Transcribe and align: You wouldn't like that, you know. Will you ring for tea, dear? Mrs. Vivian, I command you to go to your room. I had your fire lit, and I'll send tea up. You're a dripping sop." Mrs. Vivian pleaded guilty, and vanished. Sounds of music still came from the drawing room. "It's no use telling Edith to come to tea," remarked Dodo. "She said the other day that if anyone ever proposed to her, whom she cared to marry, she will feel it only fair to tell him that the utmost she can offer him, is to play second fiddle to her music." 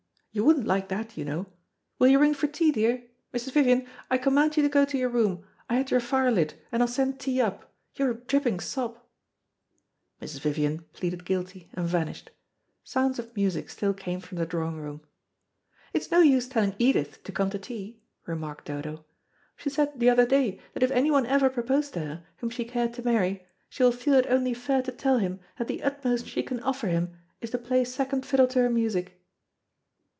You 0.33 0.45
wouldn't 0.45 0.65
like 0.65 0.87
that, 0.87 1.17
you 1.17 1.25
know. 1.25 1.47
Will 1.99 2.07
you 2.07 2.17
ring 2.17 2.33
for 2.33 2.47
tea, 2.47 2.71
dear? 2.71 3.03
Mrs. 3.33 3.51
Vivian, 3.51 3.85
I 4.09 4.17
command 4.17 4.55
you 4.55 4.63
to 4.63 4.69
go 4.69 4.85
to 4.85 4.97
your 4.97 5.09
room. 5.09 5.43
I 5.69 5.75
had 5.75 5.91
your 5.91 5.99
fire 5.99 6.31
lit, 6.31 6.55
and 6.71 6.81
I'll 6.81 6.87
send 6.87 7.19
tea 7.19 7.41
up. 7.41 7.73
You're 7.95 8.11
a 8.11 8.15
dripping 8.17 8.61
sop." 8.61 9.09
Mrs. 10.21 10.39
Vivian 10.39 10.85
pleaded 10.93 11.25
guilty, 11.25 11.69
and 11.73 11.85
vanished. 11.85 12.31
Sounds 12.81 13.19
of 13.19 13.35
music 13.35 13.69
still 13.69 13.93
came 13.93 14.21
from 14.21 14.37
the 14.37 14.45
drawing 14.45 14.77
room. 14.77 15.01
"It's 15.91 16.11
no 16.11 16.21
use 16.21 16.47
telling 16.47 16.75
Edith 16.79 17.21
to 17.25 17.33
come 17.33 17.49
to 17.49 17.59
tea," 17.59 17.99
remarked 18.25 18.63
Dodo. 18.67 19.03
"She 19.57 19.69
said 19.69 19.99
the 19.99 20.09
other 20.09 20.25
day 20.25 20.61
that 20.73 20.81
if 20.83 20.91
anyone 20.91 21.25
ever 21.25 21.49
proposed 21.49 21.93
to 21.95 21.99
her, 21.99 22.25
whom 22.37 22.49
she 22.49 22.63
cared 22.63 22.93
to 22.93 23.03
marry, 23.03 23.45
she 23.67 23.83
will 23.83 23.91
feel 23.91 24.13
it 24.13 24.27
only 24.29 24.53
fair 24.53 24.81
to 24.83 24.93
tell 24.93 25.17
him 25.17 25.41
that 25.57 25.67
the 25.67 25.83
utmost 25.83 26.25
she 26.25 26.41
can 26.41 26.61
offer 26.61 26.87
him, 26.87 27.17
is 27.41 27.49
to 27.49 27.57
play 27.57 27.83
second 27.83 28.25
fiddle 28.25 28.47
to 28.47 28.59
her 28.59 28.69
music." 28.69 29.17